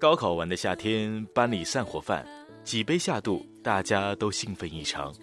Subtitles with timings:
[0.00, 2.26] 高考完的夏天，班里散伙饭，
[2.64, 5.14] 几杯下肚，大家都兴奋异常。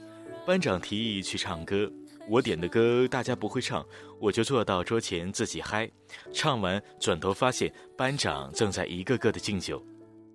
[0.45, 1.91] 班长提议去唱歌，
[2.29, 3.83] 我点的歌大家不会唱，
[4.19, 5.89] 我就坐到桌前自己嗨。
[6.31, 9.83] 唱完，转头发现班长正在一个个的敬酒。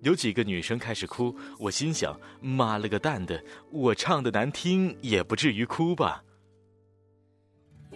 [0.01, 6.21] 有几个女生开始哭，我心想：妈了个蛋的，我唱的难听也不至于哭吧。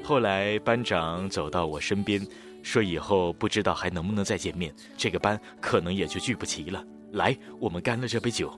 [0.01, 2.25] 后来班长走到我身边，
[2.67, 6.83] 说：“以后不知道还能不能再见面，这个班可能也就聚不齐了。
[7.13, 8.51] 来，我们干了这杯酒。”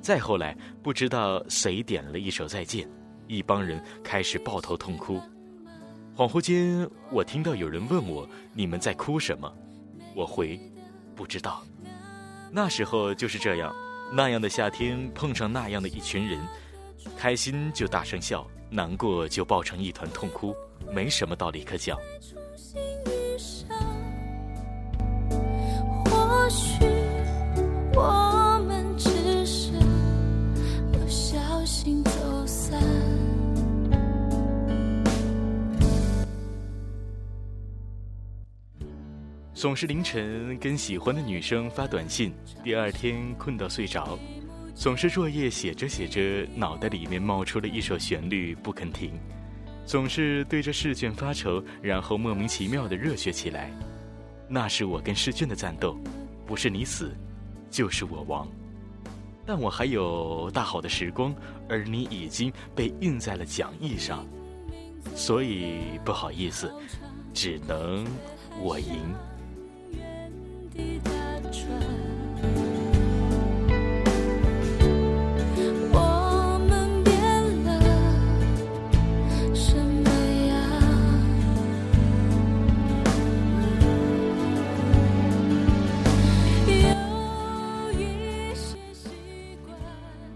[0.00, 2.88] 再后来，不知道谁点了一首《再见》，
[3.26, 5.20] 一帮人开始抱头痛哭。
[6.16, 9.54] 恍惚间，我听到有人问我：“你们在哭什么？”
[10.16, 10.58] 我回
[11.14, 11.62] ：“不知道。”
[12.50, 13.70] 那时候就是这样，
[14.10, 16.40] 那样的夏天碰上那样的一群人，
[17.18, 20.54] 开心就大声笑，难过就抱成一团痛哭，
[20.90, 21.98] 没什么道理可讲。
[39.62, 44.18] 总是凌晨跟喜欢的女生发短信，第二天困到睡着；
[44.74, 49.12] 总是作业写着写着，脑袋里面冒出了一首旋律不肯停；
[49.86, 53.70] 总是对着试卷发愁，然后莫名其妙的热血起来。
[54.48, 55.96] 那是我跟试卷的战斗，
[56.44, 57.14] 不是你死，
[57.70, 58.48] 就是我亡。
[59.46, 61.32] 但我还有大好的时光，
[61.68, 64.26] 而你已经被印在了讲义上，
[65.14, 66.74] 所以不好意思，
[67.32, 68.04] 只能
[68.58, 69.14] 我赢。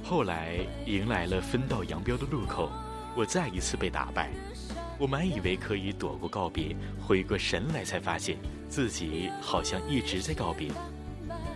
[0.08, 2.70] 后来迎来了分道扬镳的路口，
[3.16, 4.31] 我再一次被打败。
[4.99, 8.37] 我满以为可以躲过告别，回过神来才发现
[8.69, 10.71] 自己好像一直在告别。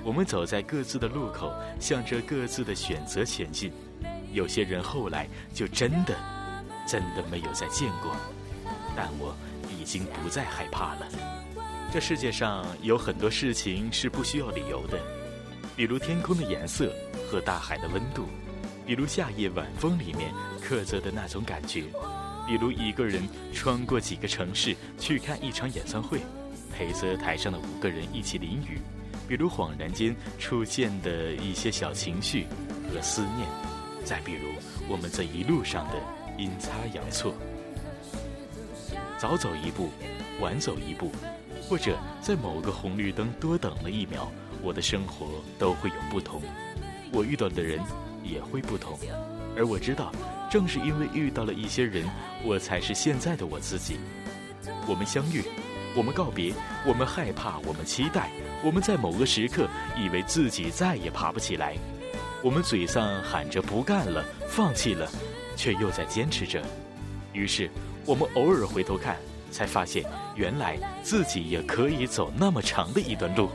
[0.03, 3.71] 我们走在各自的路口，向着各自的选择前进。
[4.33, 6.15] 有些人后来就真的、
[6.87, 8.15] 真的没有再见过，
[8.97, 9.35] 但我
[9.71, 11.09] 已经不再害怕了。
[11.93, 14.99] 这世界上有很多事情是不需要理由的，
[15.77, 16.95] 比如天空的颜色
[17.31, 18.27] 和大海的温度，
[18.91, 21.85] 比如夏夜晚风里面刻着的那种感觉。
[22.45, 26.19] 比如一个人穿过几个城市去看一场演唱会，
[26.73, 28.81] 陪着台上的五个人一起淋雨；
[29.29, 32.49] 比如恍然间出现的一些小情绪
[32.93, 33.47] 和思念；
[34.05, 34.49] 再比如
[34.89, 35.95] 我们这一路上的
[36.37, 37.33] 阴差阳错，
[39.17, 39.91] 早走一步，
[40.41, 41.13] 晚走一步，
[41.63, 45.29] 或者在某个红绿灯多等了一秒，我的生活
[45.61, 46.43] 都会有不同，
[47.13, 47.79] 我遇到的人
[48.23, 48.99] 也会不同，
[49.57, 50.13] 而我知道。
[50.51, 52.05] 正是因为遇到了一些人，
[52.45, 54.01] 我才是现在的我自己。
[54.89, 55.45] 我们相遇，
[55.95, 56.53] 我们告别，
[56.85, 58.31] 我们害怕，我们期待，
[58.65, 61.77] 我们在某个时刻以为自己再也爬不起来，
[62.43, 65.09] 我们嘴上喊着不干了，放弃了，
[65.55, 66.61] 却又在坚持着。
[67.33, 67.71] 于是，
[68.05, 69.17] 我们偶尔回头看，
[69.53, 70.05] 才发现
[70.35, 73.51] 原来自己也可以走那么长的一段路。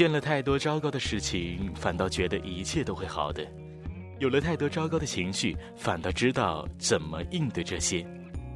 [0.00, 3.44] 见了太多糟糕的事情，反倒觉得一切都会好的；
[4.18, 8.02] 有了太多糟糕的情绪，反倒知道怎么应对这些。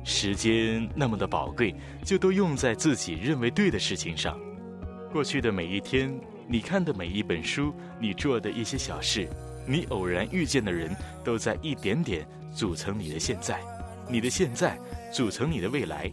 [0.04, 4.40] 时间那么的宝贵，就都用在自己认为对的事情上。
[5.12, 6.18] 过去的每一天，
[6.48, 9.28] 你看的每一本书，你做的一些小事，
[9.68, 13.60] 你偶然遇见的人，都在一点点组成你的现在，
[14.08, 14.78] 你的现在
[15.12, 16.10] 组成你的未来。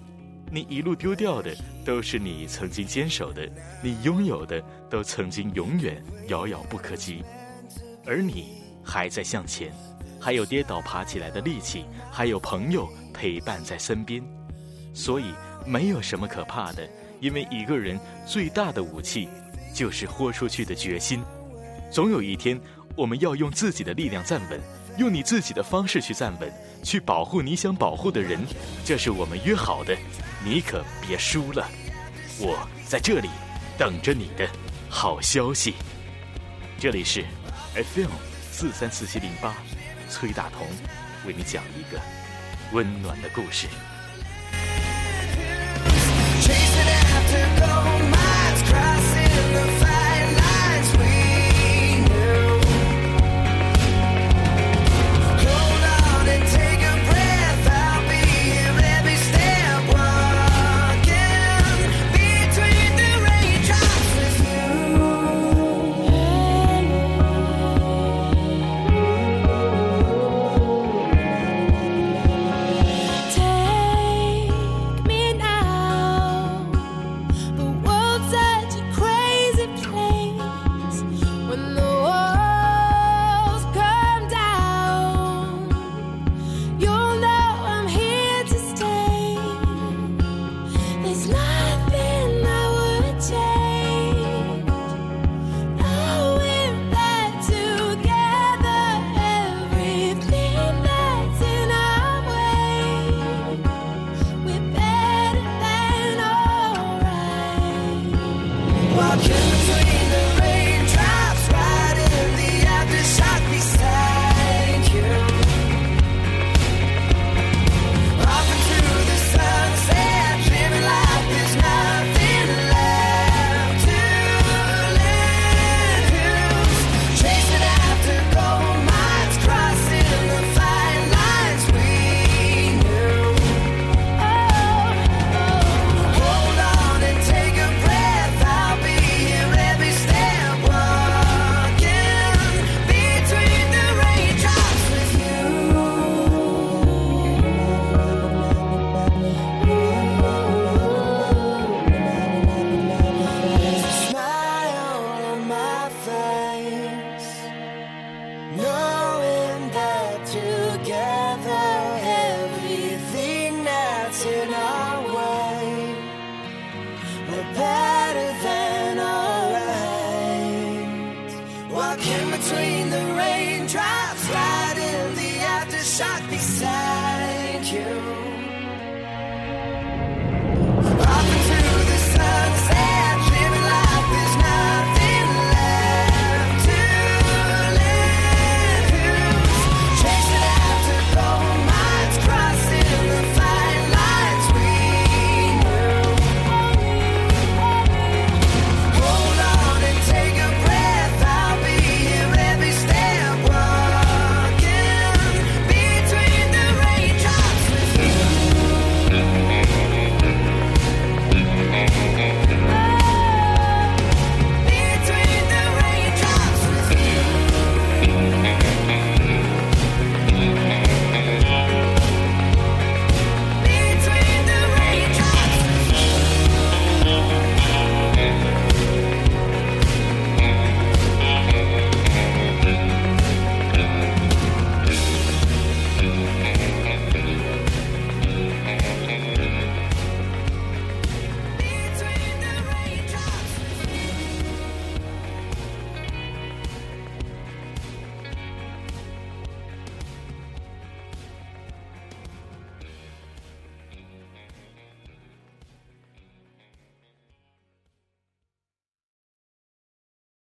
[0.53, 1.56] 你一路丢掉的，
[1.86, 3.50] 都是你曾经坚守的；
[3.81, 7.24] 你拥有的，都曾经永远遥遥不可及。
[8.06, 9.71] 而你还在向前，
[10.19, 14.21] 还有跌倒爬起来的力气，还有朋友陪伴在身边，
[14.94, 15.33] 所以
[15.65, 16.86] 没有什么可怕的。
[17.21, 19.30] 因为一个人最大的武器，
[19.74, 21.24] 就是豁出去的决心。
[21.89, 22.59] 总有一天，
[22.98, 24.59] 我们要用自己的力量站稳，
[24.98, 26.51] 用你自己的方式去站稳，
[26.83, 28.38] 去保护你想保护的人。
[28.83, 29.95] 这是我们约好的，
[30.43, 31.69] 你可别输了。
[32.39, 33.29] 我在这里
[33.77, 34.47] 等着你的
[34.89, 35.75] 好消息。
[36.79, 37.23] 这里是
[37.75, 38.09] FM
[38.51, 39.53] 四三四七零八，
[40.09, 40.67] 崔大同
[41.27, 42.01] 为你讲一个
[42.71, 43.67] 温暖的故事。